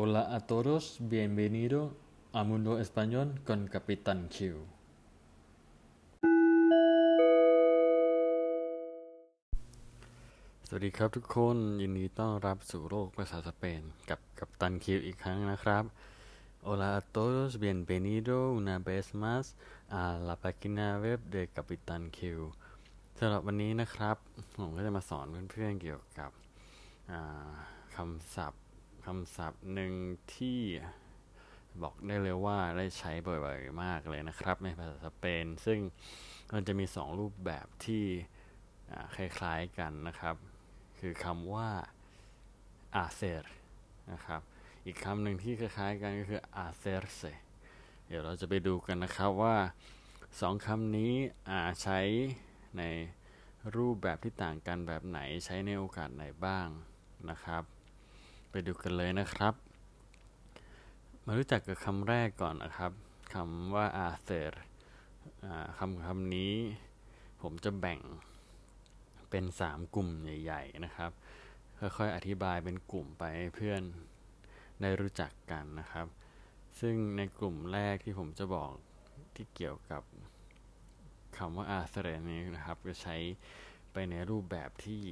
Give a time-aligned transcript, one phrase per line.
[0.00, 1.78] Hola a todos, bienvenido
[2.32, 4.38] a Mundo Español con Capitán Q
[10.66, 15.84] สวัสดีครับทุกคนยินดีต้อนรับสู่โลกภาษาสเปนกับกัปตันคิวอีกครั้งนะครับ
[16.66, 19.44] Hola a todos, bienvenido una vez más
[20.00, 22.18] a la página web de Capitán Q
[23.18, 24.16] สำหรับวันนี้นะครับ
[24.58, 26.30] ผมก็จะมาสอนเพื่อนๆเกี่ยวกับ
[27.94, 28.62] คำศัพท์
[29.08, 29.92] คำศัพท์หนึ่ง
[30.34, 30.60] ที่
[31.82, 35.78] บอกได้เลยว่าได้ใช้บ่อยๆมากเลยนะครับ ในภาษาสเปน ซึ่ง
[36.54, 38.04] มันจะมีสองรูปแบบที่
[39.14, 40.36] คล้ายๆกันนะครับ
[41.00, 41.68] คือคำว่า
[42.96, 43.44] อาเซร
[44.12, 44.40] นะครับ
[44.86, 47.22] อีกคำหนึ่งที่คล้ายๆกันก็คืออาเซรเซ
[48.06, 49.56] เดี๋ยวเราจะไปดูกันนะครับว่า
[50.40, 51.12] สองคำนี้
[51.82, 52.00] ใช้
[52.78, 52.82] ใน
[53.76, 56.68] รูปแบบที่ต่างกันแบบไหนใช้ในโอกาสไหนบ้าง
[57.30, 57.64] นะครับ
[58.50, 59.54] ไปดูกันเลยนะครับ
[61.24, 62.92] มารู้จักกับคำแรกก่อนนะครับ
[63.34, 64.64] คำว่าอาเซอร์
[65.78, 66.54] คำคำนี้
[67.42, 68.00] ผมจะแบ่ง
[69.30, 71.10] เป็น 3 กลุ่มใหญ่ ๆ นะครับ
[71.80, 73.82] ค่อยๆ อธิบายเป็นกลุ่มไปให้เพื่อน
[74.80, 76.06] ได้รู้จักกันนะครับ
[76.80, 78.70] ซึ่งในกลุ่มแรกที่ผมจะบอก
[79.34, 80.02] ที่เกี่ยวกับ
[81.36, 83.16] คำว่าอาเซรนี้นะครับ จะใช้
[83.92, 85.02] ไปในรูปแบบที่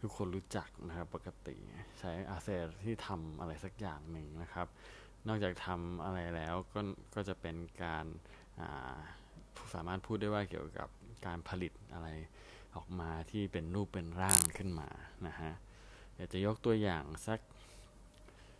[0.00, 1.56] ทุกคนรู้จักนะครับปกติ
[2.00, 4.66] ใช้อาเซรที่ทำอะไรสักอย่างหนึ่งนะครับ
[5.28, 6.80] นอกจากทำอะไรแล้วก็
[7.14, 8.04] ก็จะเป็นการ
[9.74, 10.88] สามารถพูดได้ว่าเกี่ยวกับ
[11.26, 12.08] การผลิตอะไร
[12.74, 14.88] ออกมาที่เป็นรูปเป็นร่างขึ้นมา
[15.26, 15.52] นะฮะ
[16.14, 17.40] เดี๋ยวจะยกตัวอย่างสัก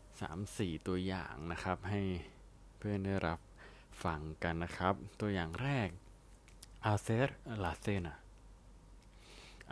[0.02, 2.00] 3-4 ตัวอย่างนะครับ ให้
[2.78, 3.38] เพื่อนได้รับ
[4.04, 5.88] ฟังกันนะครับ ตัวอย่างแรก
[6.86, 7.28] hacer
[7.64, 8.14] la cena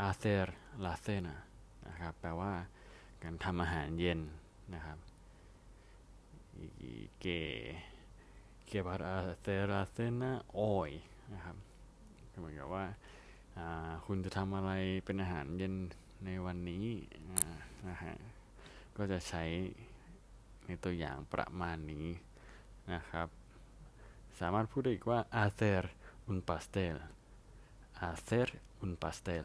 [0.05, 0.47] hacer
[0.85, 1.35] la cena
[1.89, 2.53] นะครับ แปลว่า
[3.23, 4.21] การทำอาหารเย็น
[4.75, 4.99] นะครับ
[7.21, 7.27] เก
[8.67, 10.91] เกบาราเซราเซนาโอย
[11.35, 11.57] นะครับ
[12.39, 12.85] เหมือนกับว่า
[14.07, 14.73] คุณจะทำอะไร
[15.05, 15.75] เป็นอาหารเย็น
[16.25, 16.87] ในวันนี้
[17.89, 18.15] นะฮะ
[18.97, 19.45] ก็จะใช้
[20.67, 22.07] ในตัวอย่างประมาณนี้
[22.93, 23.29] นะครับ
[24.41, 25.83] สามารถพูดได้อีกว่า hacer
[26.31, 26.97] un pastel
[28.01, 28.49] hacer
[28.85, 29.45] un pastel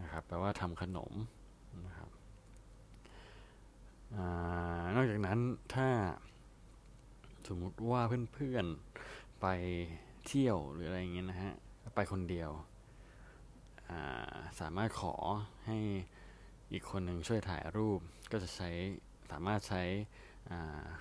[0.00, 1.12] นะครับแปลว่าทำขนม
[1.86, 2.08] นะครับ
[4.16, 4.18] อ
[5.26, 5.40] นั้น
[5.74, 5.88] ถ้า
[7.48, 8.02] สมมุติว่า
[8.34, 9.46] เพื่อนๆไป
[10.26, 11.54] เที่ยวหรืออะไรเงี้ยนะฮะ
[11.94, 12.50] ไปคนเดียว
[14.60, 15.14] สามารถขอ
[15.66, 15.78] ให้
[16.72, 18.00] อีกคนหนึ่งช่วยถ่ายรูป
[18.32, 18.70] ก็จะใช้
[19.30, 19.82] สามารถใช้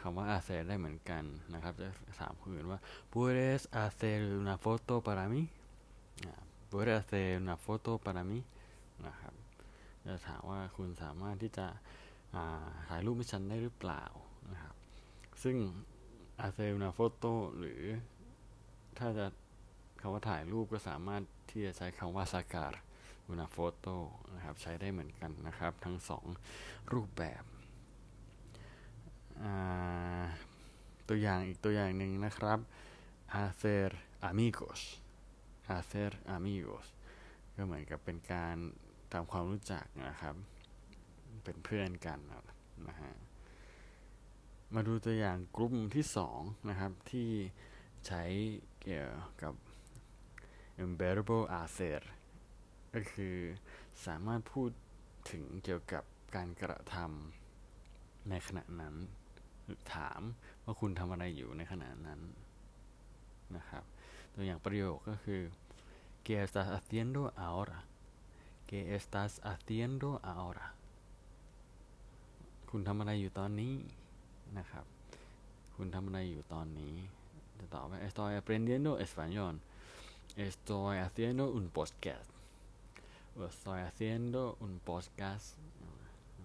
[0.01, 1.23] คำว่า hacer ได้เหมือนกัน
[1.53, 1.89] นะครับ จะ
[2.21, 2.79] ถามคนอื่นว่า
[3.11, 5.41] puedes hacer una foto para mí
[6.71, 8.39] puedes hacer una foto para mí
[9.05, 9.33] นะครับ
[10.05, 11.67] จะถามว่าคุณสามารถที่จะ
[12.89, 14.03] ถ่ายรูปให้ฉันได้หรือเปล่า
[14.51, 14.75] นะครับ
[15.43, 15.57] ซึ่ง
[16.39, 17.81] อาเซลนาโฟโต้หรือ
[18.97, 19.25] ถ้าจะ
[20.01, 22.73] คำว่าถ่ายรูปก็สามารถที่จะใช้คำว่าสาการ
[23.27, 23.95] อุนาโฟโต้
[24.35, 26.25] นะครับใช้ได้เหมือนกันนะครับ ทั้งสอง
[26.93, 27.43] รูปแบบ
[31.07, 32.59] ตัวอย่างอีกตัวอย่างหนึ่งนะครับ
[33.35, 33.89] hacer
[34.29, 34.81] amigos
[35.69, 36.87] hacer amigos
[37.55, 38.55] ก็เหมือนกับเป็นการ
[39.11, 40.35] ทำความรู้จักนะครับ
[41.43, 42.19] เป็นเพื่อนกัน
[42.87, 43.13] นะฮะ
[44.73, 46.39] มาดูตัวอย่างกลุ่มที่สอง
[46.69, 47.29] นะครับ ที่
[48.07, 48.23] ใช้
[48.81, 49.53] เกี่ยวกับ
[50.83, 52.01] embeddable asset
[52.93, 53.35] ก็คือ
[54.05, 54.69] สามารถพูด
[55.31, 56.03] ถึงเกี่ยวกับ
[56.35, 58.95] การกระทำในขณะนั้น
[59.93, 60.21] ถาม
[60.63, 62.19] ว่าคุณทำอะไรอยู่ในขณะนั้น
[63.55, 63.83] นะครับ
[64.33, 65.41] ตัวอย่างประโยคก็คือ
[66.23, 67.83] ¿Qué estás haciendo ahora?
[68.65, 70.73] ¿Qué estás haciendo ahora
[72.75, 73.73] คุณทำอะไรอยู่ตอนนี้
[74.57, 74.85] นะครับ
[75.75, 76.95] คุณทำอะไรอยู่ตอนนี้
[77.59, 79.55] จะตอบว่า estoy aprendiendo español
[80.45, 82.29] estoy haciendo un podcast
[83.47, 85.47] estoy haciendo un podcast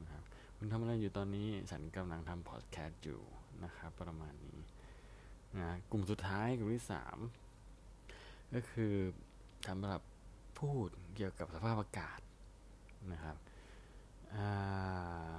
[0.00, 0.22] นะครับ
[0.56, 3.20] คุณทำอะไรอยู่ตอนนี้ฉันกำลังทำพอดแคสต์อยู่
[3.64, 4.58] นะครับประมาณนี้
[5.58, 7.18] นะกลุ่มสุดท้ายกลุ่มที่สาม
[8.54, 8.94] ก็คือ
[9.68, 10.00] สำหรับ
[10.58, 12.20] พูดเกี่ยวกับสภาพอากาศ
[13.12, 13.36] นะครับ
[14.34, 15.36] อ่า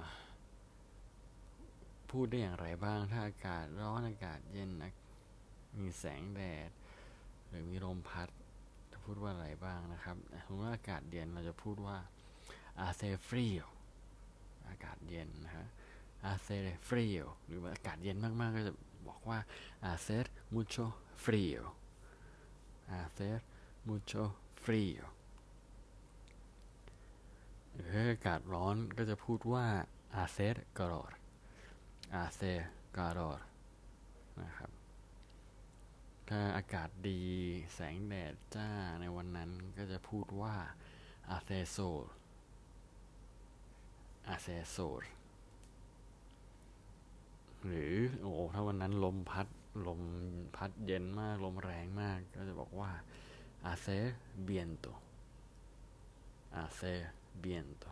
[2.10, 4.92] พูดได้อย่างไรบ้าง ถ้าอากาศร้อนอากาศเย็นนะ
[5.78, 6.70] มีแสงแดด
[7.48, 8.28] หรือมีลมพัด
[8.90, 10.16] จะพูดว่าอะไรบ้างนะครับ
[10.46, 11.96] สมมติว่าอากาศเย็นเราจะพูดว่า
[12.80, 13.64] hace frío
[14.68, 15.66] อากาศเย็นนะฮะ
[16.24, 16.58] hace
[16.88, 18.72] frío หรือว่าอากาศเย็นมากๆ ก็จะ
[19.08, 19.38] บอกว่า
[19.84, 20.18] hace
[20.54, 20.86] mucho
[21.24, 21.62] frío
[22.92, 23.30] hace
[23.88, 24.24] mucho
[24.62, 25.04] frío
[27.74, 29.66] หรืออากาศร้อนก็จะพูดว่า
[30.14, 30.38] อาเซ
[30.78, 31.12] กรอด
[32.14, 32.60] hacer calor hacer
[32.96, 33.36] calor
[34.42, 34.70] นะครับ
[36.28, 37.20] ถ้าอากาศดี
[37.74, 38.68] แสงแดดจ้า
[39.00, 40.54] ในวันนั้นก็จะพูดว่า
[41.30, 42.00] hace sol
[44.28, 45.02] hace sol
[47.64, 49.46] หรือโอ้ถ้าวันนั้นลมพัด
[49.86, 50.00] ลม
[50.56, 52.90] พัดเย็นมากลมแรงมาก ก็จะบอกว่า
[53.66, 53.98] hace
[54.48, 54.92] viento
[56.56, 56.94] hace
[57.44, 57.90] viento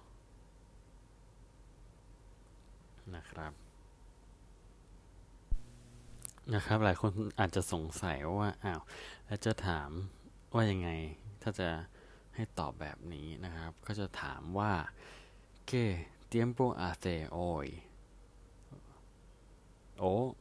[3.14, 3.67] นะครับ
[6.54, 7.10] นะครับ หลายคน
[7.40, 8.82] อาจจะสงสัยว่าอ้าว
[9.26, 9.90] แล้วจะถาม
[10.54, 10.90] ว่ายังไง
[11.42, 11.68] ถ้าจะ
[12.34, 14.72] ให้ตอบแบบนี้นะครับ ก็จะถามว่า
[15.68, 15.84] ¿qué
[16.32, 17.68] tiempo hace hoy?
[20.02, 20.34] o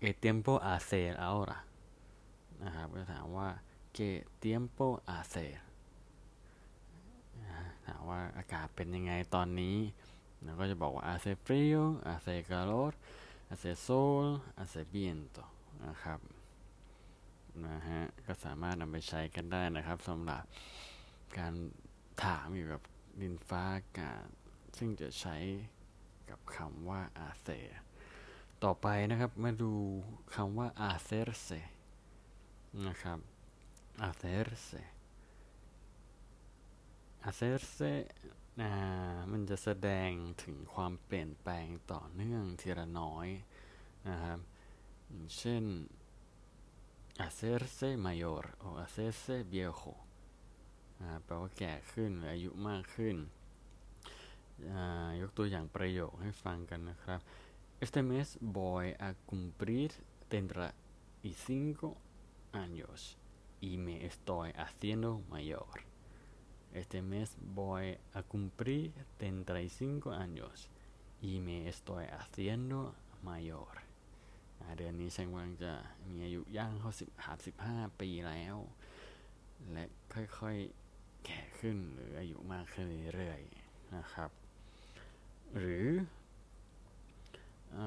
[0.00, 1.58] ¿qué tiempo hace ahora?
[2.64, 3.48] นะครับ ก็ถามว่า
[3.96, 3.98] ¿qué
[4.42, 5.46] tiempo hace?
[7.86, 9.76] ถามว่าอากาศเป็นยังไงตอนนี้
[10.42, 12.92] เราก็จะบอกว่า hace frío hace calor
[13.50, 14.24] hace sol
[14.58, 15.44] hace viento
[15.86, 16.20] นะครับ
[17.66, 20.42] นะฮะก็สามารถนำไปใช้กันได้นะครับสำหรับ
[21.38, 21.54] การ
[22.24, 22.82] ถามเกี่ยวกับ
[23.20, 24.24] ดินฟ้าอากาศ
[24.76, 25.36] ซึ่งจะใช้
[26.30, 27.60] กับคำว่า hace
[28.64, 29.72] ต่อไปนะครับมาดู
[30.34, 31.60] คำว่า hacerse
[32.86, 33.18] นะครับ
[34.02, 34.82] hacerse
[37.24, 37.92] hacerse
[39.32, 40.10] มันจะแสดง
[40.42, 43.28] ถึงความเปลี่ยนแปลงต่อเนื่องทีละน้อย
[44.08, 44.38] นะครับ
[45.36, 45.64] เช่น
[47.20, 49.94] hacerse mayor o hacerse viejo
[51.24, 53.16] แปลว่าแก่ขึ้นหรืออายุมากขึ้น
[55.20, 57.20] ยกตัวอย่างประโยคให้ฟังกันนะครับ
[57.84, 59.90] este mes voy a cumplir
[60.30, 61.96] 35
[62.64, 62.98] años
[63.68, 65.89] y me estoy haciendo mayor
[66.72, 70.68] Este mes voy a cumplir 35 años
[71.20, 73.74] y me estoy haciendo mayor
[74.78, 75.72] เดือนนี้ฉันกำลังจะ
[76.08, 78.56] มีอายุย่างเข้าสิบหาสิบห้าปีแล้ว
[79.72, 79.84] และ
[80.40, 82.86] ค่อยๆแก่ขึ้นหรืออายุมากขึ้น
[83.16, 84.30] เรื่อยๆนะครับ
[85.58, 85.86] หรือ
[87.76, 87.78] อ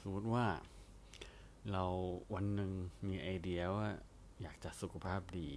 [0.00, 0.46] สมมติว่า
[1.70, 1.84] เรา
[2.34, 2.72] วันหนึ่ง
[3.06, 3.88] มีไอเดียว่า
[4.42, 5.50] อยากจะสุขภาพดี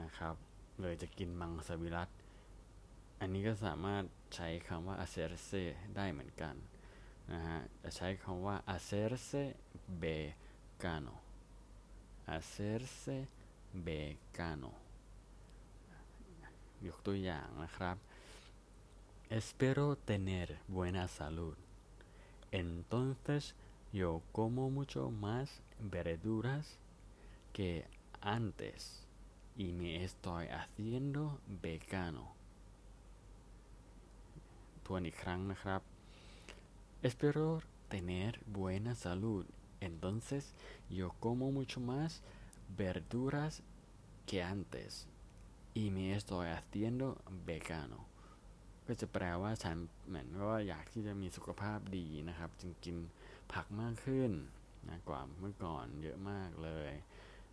[0.00, 0.36] นะครับ
[0.81, 2.09] เลยจะกินมังสวิรัต
[3.19, 4.03] อันนี้ก็สามารถ
[4.35, 5.63] ใช้คำว่า hacerse
[5.95, 6.55] ได้เหมือนกัน
[7.31, 9.43] นะฮะ จะใช้คำว่า hacerse
[10.01, 11.15] vegano
[12.29, 13.17] hacerse
[13.85, 14.73] vegano
[16.87, 17.97] ยกตัวอย่างนะครับ
[19.37, 21.57] espero tener buena salud
[22.63, 23.43] entonces
[23.99, 25.47] yo como mucho más
[25.93, 26.65] verduras
[27.55, 27.69] que
[28.37, 28.79] antes
[29.64, 31.22] Y me estoy haciendo
[31.64, 32.24] vegano
[34.84, 35.80] ทวนอีกครั้งนะครับ
[37.08, 37.48] espero
[37.92, 39.44] tener buena salud
[39.88, 40.44] entonces
[40.98, 42.10] yo como mucho más
[42.80, 43.52] verduras
[44.28, 44.90] que antes
[45.82, 47.06] y me estoy haciendo
[47.48, 48.00] vegano
[48.86, 52.96] ก็จะแปลว่าฉันเหมือนว่าอยากที่จะมีสุขภาพดีนะครับ จึงกิน
[53.52, 54.30] ผักมากขึ้น
[54.88, 56.92] นะกว่าเมื่อก่อนเยอะมากเลย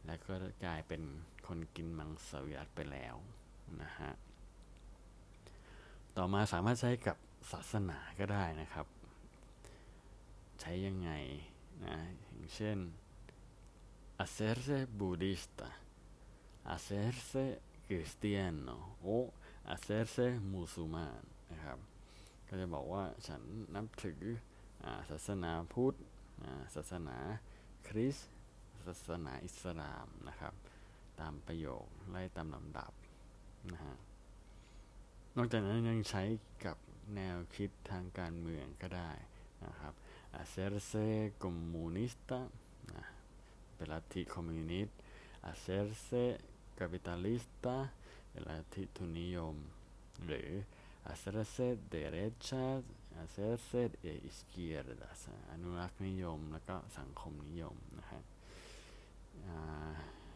[0.08, 0.34] และก็
[0.66, 1.02] กลายเป็น
[1.48, 3.16] คนกินมังสวิรัตไปแล้ว
[3.82, 4.12] นะฮะ
[6.18, 7.18] ต่อมาสามารถใช้กับ
[7.52, 8.88] ศาสนาก็ได้นะครับ
[10.62, 11.12] ใช้ยังไง
[11.86, 12.78] นะอย่างเช่น
[14.20, 15.70] hacerse budista
[16.70, 17.46] hacerse
[17.88, 19.16] cristiano o
[19.70, 21.80] hacerse musulman นะครับ
[22.48, 23.42] ก็จะบอกว่าฉัน
[23.76, 24.22] นับถือ
[25.10, 25.96] ศาสนาพุทธ
[26.76, 27.18] ศาสนา
[27.88, 28.30] คริสต์
[28.88, 30.54] ศาสนาอิสลามนะครับ
[31.20, 32.92] ตามประโยคไล่ตามลำดับ
[33.74, 33.96] นะฮะ
[35.36, 36.24] นอกจากนั้นยังใช้
[36.66, 36.78] กับ
[37.16, 39.12] แนวคิดทางการเมืองก็ได้
[39.66, 39.94] นะครับ
[40.36, 41.08] hacerse
[41.44, 42.40] comunista
[42.94, 43.06] นะ
[43.76, 44.98] เป็นลัทธิคอมมิวนิสต์
[45.46, 46.24] hacerse
[46.80, 47.78] capitalista
[48.30, 49.56] เป็นลัทธิทุนนิยม
[50.26, 50.50] หรือ
[51.08, 52.66] hacerse derecha
[53.18, 55.10] hacerse de izquierda
[55.52, 58.22] อนุรักษ์นิยม แล้วก็สังคมนิยมนะฮะ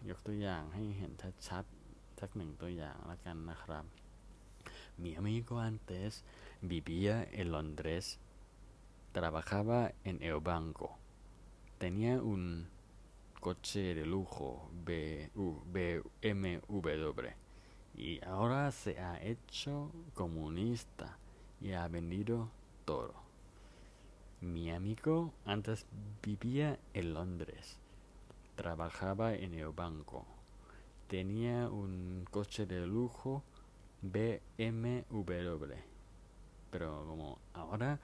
[0.09, 1.13] ยกตัวอย่างให้เห็น
[1.49, 3.87] ชัดๆสักหนึ่งตัวอย่างละกันนะครับ
[4.99, 6.25] Mi amigo antes
[6.63, 8.19] vivía en Londres,
[9.13, 10.97] trabajaba en el banco,
[11.79, 12.67] tenía un
[13.41, 15.87] coche de lujo BMW
[17.95, 21.19] y ahora se ha hecho comunista
[21.61, 22.49] y ha vendido
[22.87, 23.15] todo.
[24.41, 25.87] Mi amigo antes
[26.23, 27.79] vivía en Londres,
[28.62, 30.24] trabajaba en el banco.
[31.08, 33.44] Tenía un coche de lujo
[34.04, 35.74] BMW.
[36.70, 38.00] Pero como ahora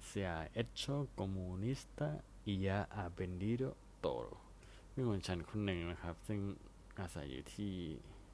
[0.00, 4.30] se ha hecho comunista y ya ha vendido todo
[4.96, 6.40] มีคนชันคนหนึ่งนะครับ ซึ่ง
[7.00, 7.72] อาศัยอยู่ที่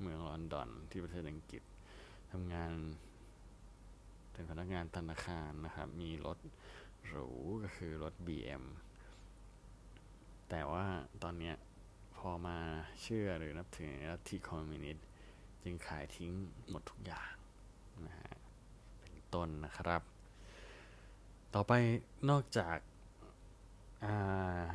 [0.01, 1.63] เมืองลอนดอนที่ประเทศอังกฤษ
[2.33, 2.73] ทำงาน
[4.33, 6.39] เป็นพนักงานธนาคารนะครับ มีรถ
[7.07, 7.29] หรู
[7.63, 8.65] ก็คือรถ BM
[10.51, 10.87] แต่ว่า
[11.23, 11.57] ตอนเนี้ย
[12.17, 12.59] พอมา
[13.03, 15.07] เชื่อหรือนับถือลัทธิคอมมิวนิสต์
[15.63, 16.33] จึงขายทิ้ง
[16.69, 17.33] หมดทุกอย่าง
[18.07, 18.33] นะฮะ
[19.01, 20.03] เป็นต้นนะครับ
[21.55, 21.73] ต่อไป
[22.31, 22.77] นอกจาก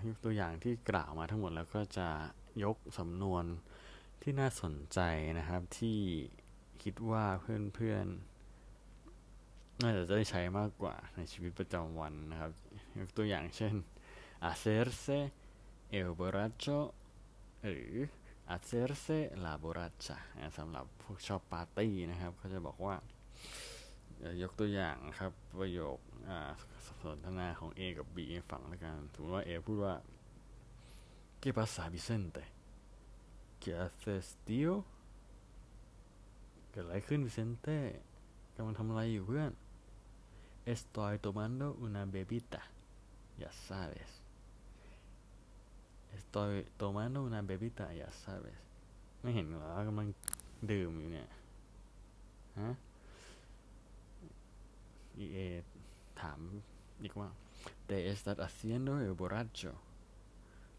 [0.08, 2.10] ยกตัวอย่างที่กล่าวมาทั้งหมดแล้วก็จะ
[2.63, 3.44] ยกสำนวน
[4.22, 5.00] ที่น่าสนใจ
[5.39, 6.00] นะครับที่
[6.84, 12.51] คิดว่าเพื่อนๆน่าจะได้ใช้มากกว่าในชีวิตประจำวันนะครับ
[13.00, 13.74] ยกตัวอย่างเช่น
[14.44, 15.20] hacerse
[16.00, 16.80] el borracho
[17.68, 17.96] หรือ
[18.51, 20.18] hacerse la borracha
[20.58, 22.96] สำหรับพวกชอบปาร์ตี้นะครับเขาจะบอกว่า
[24.42, 25.98] ยกตัวอย่างครับประโยค
[27.01, 28.18] สนทนาของ A กับ B
[28.50, 29.96] ฝั่งแล้วกันสมมติว่า A พูดว่า
[31.42, 32.44] ¿Qué pasa Vicente?
[33.62, 34.74] ¿Qué haces tío?
[36.72, 37.77] เกิดอะไรขึ้น Vicente
[38.56, 39.51] กำลังทำอะไรอยู่เพื่อน
[40.74, 42.62] Estoy tomando una bebida
[43.42, 44.12] ya sabes
[46.16, 48.59] Estoy tomando una bebida ya sabes
[49.20, 50.09] ไม่เห็นเหรอกำลัง
[50.70, 51.28] ดื่มอยู่เนี่ย
[52.61, 52.70] ฮะ
[55.25, 55.38] EA
[56.20, 56.38] ถาม
[57.02, 57.28] อีกว่า
[57.88, 59.73] Te estás haciendo el borracho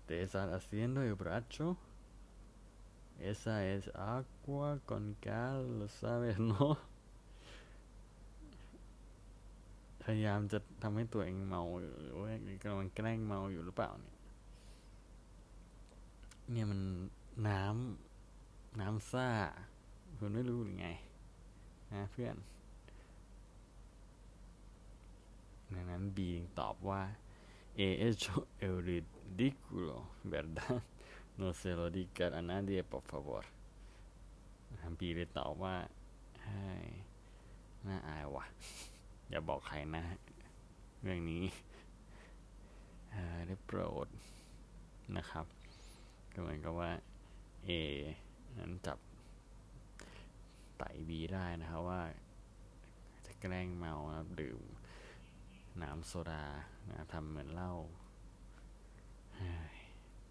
[0.07, 1.67] Te estás haciendo el borracho
[3.31, 3.83] Esa es
[4.17, 6.67] agua con cal lo sabes no
[10.03, 12.29] พยายามจะทำให้ตัวเองเมาหรือว่า
[12.63, 14.14] กำลังแกล้งเมาอยู่หรือเปล่าเนี่ย
[16.50, 16.80] เนี่ยมัน
[17.48, 19.28] น้ำน้ำซ่า
[20.18, 20.88] คุณไม่รู้หรือไง
[21.92, 22.36] นะเพื่อน
[25.74, 26.28] ดังนั้นบี
[26.60, 27.02] ตอบว่า
[27.78, 28.36] he hecho
[28.66, 29.96] el ridículo
[30.32, 30.76] verdad
[31.38, 33.42] no se lo digas a nadie por favor
[34.98, 35.74] บีเลยตอบว่า
[36.44, 36.68] ให้
[37.86, 38.44] น่าอายว่ะ
[39.28, 40.04] อย่าบอกใครนะ
[41.02, 41.44] เรื่องนี้
[43.46, 44.08] ได้โปรด
[45.16, 45.46] นะครับ
[46.36, 46.90] ก็เหมือนกับว่า
[47.68, 47.70] A
[48.58, 48.98] นั้นจับ
[50.78, 52.02] ไต่ B ได้นะครับว่า
[53.26, 54.60] จะแกล้งเมาครับดื่ม
[55.82, 56.44] น้ำโซดา
[56.88, 57.72] นะทำเหมือนเหล้า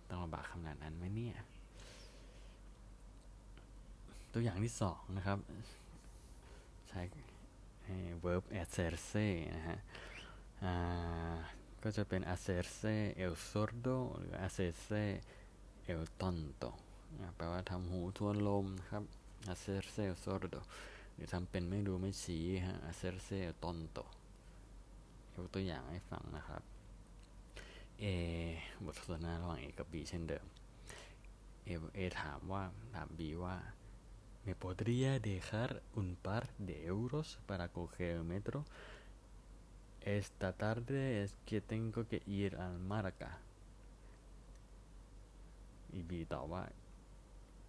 [0.09, 1.35] ต้องลำบากขนาดนั้นไหมเนี่ย
[4.33, 5.39] ตัวอย่างที่สองนะครับ
[6.89, 7.01] ใช้
[8.23, 9.77] verb hacerse นะฮะ
[11.83, 15.03] ก็จะเป็น hacerse el sordo หรือ hacerse
[15.85, 16.65] el tonto
[17.35, 19.03] แปลว่าทำหูทวนลมนะครับ
[19.47, 20.57] hacerse el sordo
[21.13, 23.99] หรือทำเป็นไม่รู้ไม่ชี้ฮะ hacerse el tonto
[25.33, 26.61] ยกตัวอย่างให้ฟังนะครับ
[27.99, 28.05] เอ
[28.85, 30.45] บทสนทนาระหว่าง A กับ B เช่นเดิม
[31.65, 32.63] เอเอถามว่า
[32.95, 33.55] ถามบีว่า
[34.45, 38.63] me podría dejar un par de euros para coger el metro
[40.01, 43.39] esta tarde es que tengo que ir al marca
[46.04, 46.64] Y B ตอบว่า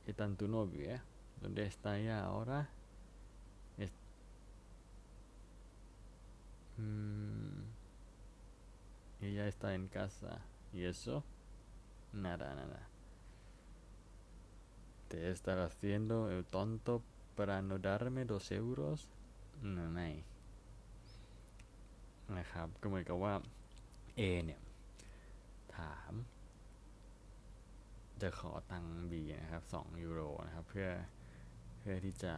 [0.10, 0.84] ¿Está tu novio?
[0.96, 1.01] Eh?
[1.41, 2.70] ¿Dónde está ella ahora?
[3.77, 3.91] Es...
[6.77, 7.62] Mm...
[9.22, 10.41] Ella está en casa.
[10.74, 11.24] ¿Y eso?
[12.13, 12.82] Nada, nada.
[15.10, 17.03] ¿Te estás haciendo el tonto
[17.36, 19.08] para no darme dos euros?
[19.94, 20.10] ไม่
[22.38, 23.34] นะครับ ก็เหมือนกับว่า
[24.20, 24.62] A เนี่ย
[25.75, 26.13] ถาม
[28.23, 30.88] จะขอตังค์ B นะครับ2ยูโรนะครับ เพื่อ
[31.78, 32.35] เพื่อที่จะ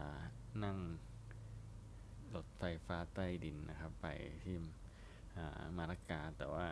[0.63, 0.77] นั่ง
[2.35, 4.07] รถไฟฟ้าใต้ดินนะครับ ไป
[4.43, 4.55] ที่
[5.77, 6.67] มาลากาแต่ว่า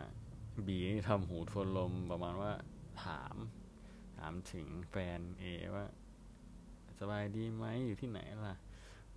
[0.66, 2.52] บีทำหูทวนลมประมาณว่า
[3.04, 3.36] ถาม
[4.18, 5.86] ถามถึงแฟนเอว่า
[6.98, 8.56] สบายดีไหมอยู่ที่ไหนล่ะ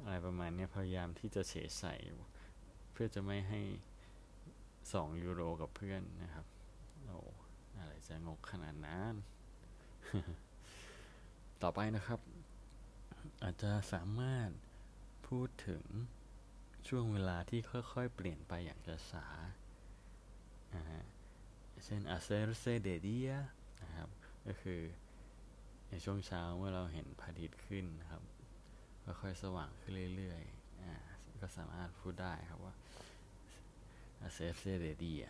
[0.03, 1.95] อะไรประมาณนี้พยายามที่จะเฉยใส่
[2.91, 3.61] เพื่อจะไม่ให้
[4.93, 6.45] สองยูโรกับเพื่อนนะครับ
[7.05, 7.17] โอ้
[7.77, 9.13] อะไรจะงกขนาดนั้น
[11.61, 12.19] ต่อไปนะครับ
[13.43, 14.49] อาจจะสามารถ
[15.27, 15.83] พูดถึง
[16.87, 18.79] ช่วงเวลาที่ค่อยๆ เปลี่ยนไปอย่าง
[19.11, 23.37] ช้าๆเช่น hacerse de día
[23.83, 24.09] นะครับ
[24.45, 24.81] ก็คือ
[25.89, 28.21] ในช่วงเช้าเมื่อเราเห็นพระอาทิตย์ขึ้นนะครับ
[29.21, 32.73] ค่อยๆสว่างขึ้นเรื่อยๆก็สามารถพูดได้ครับว่า
[34.21, 35.29] hacerse de día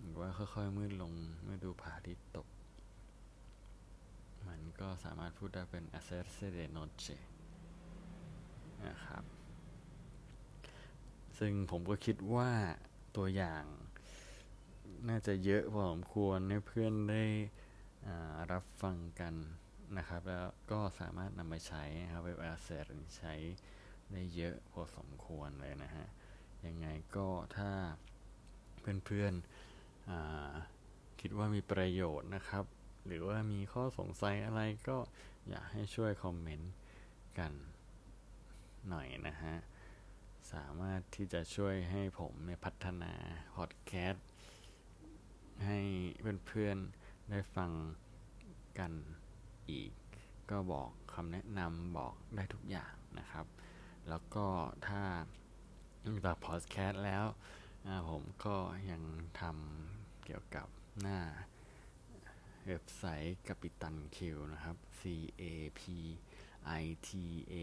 [0.00, 1.12] หรือว่าค่อยๆมืดลง
[1.42, 2.46] เมื่อดูพระอาทิตย์ตก
[4.48, 7.16] มันก็สามารถพูดได้เป็น hacerse de noche
[8.86, 9.24] นะครับ
[11.38, 12.50] ซึ่งผมก็คิดว่า
[13.16, 13.64] ตัวอย่าง
[15.08, 17.24] น่าจะเยอะพอสมควรให้เพื่อนได้
[18.52, 19.34] รับฟังกัน
[19.96, 23.34] นะครับ แล้วก็สามารถนำไปใช้ครับเว็บอาเซรใช้
[24.12, 26.06] ได้เยอะพอสมควรเลยนะฮะ
[26.66, 26.86] ยังไง
[27.16, 27.70] ก็ถ้า
[29.06, 32.64] เพื่อนๆคิดว่ามีประโยชน์นะครับ
[33.06, 34.98] หรือว่ามีข้อสงสัยอะไรก็
[35.48, 36.72] อยากให้ช่วยคอมเมนต์
[37.38, 37.52] กัน
[38.88, 39.54] หน่อยนะฮะ
[40.52, 43.12] สามารถที่จะช่วยให้ผมในพัฒนา
[43.56, 44.26] พอดแคสต์
[45.64, 45.78] ให้
[46.46, 47.70] เพื่อนๆได้ฟัง
[48.78, 48.92] กัน
[49.70, 49.92] อีก
[50.50, 53.46] ก็บอกคำแนะนำบอกได้ทุกอย่างนะครับ
[54.08, 54.46] แล้วก็
[54.86, 55.02] ถ้า
[56.24, 57.24] จากพอดแคสต์แล้ว
[58.10, 58.56] ผมก็
[58.90, 59.02] ยัง
[59.40, 60.66] ทำเกี่ยวกับ
[61.00, 61.18] หน้า
[62.68, 65.02] เว็บไซต์กัปิตันคิวนะครับ c
[65.42, 65.44] a
[65.80, 66.00] p i
[67.06, 67.08] t
[67.52, 67.54] a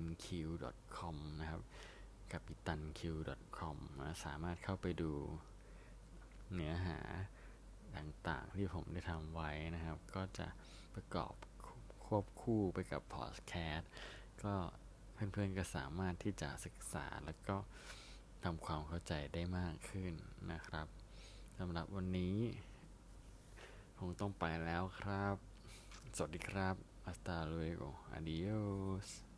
[0.00, 0.26] n q
[0.96, 1.62] com นะครับ
[2.30, 3.00] c a p i t a n q
[3.58, 3.76] com
[4.24, 5.12] สามารถเข้าไปดู
[6.54, 6.98] เนื้อหา
[7.96, 10.46] ต่างๆ ที่ผมได้ทำไว้นะครับ ก็จะ
[10.94, 11.34] ประกอบ
[12.04, 13.90] ควบคู่ไปกับพอดแคสต์
[14.44, 14.54] ก็
[15.14, 17.56] เพื่อนๆก็สามารถที่จะศึกษาแล้วก็
[18.44, 20.12] ทำความเข้าใจได้มากขึ้น
[20.52, 20.86] นะครับ
[21.58, 22.36] สำหรับวันนี้
[24.08, 25.36] งต้องไปแล้วครับ
[26.16, 29.31] สวัสดีครับ hasta luego adios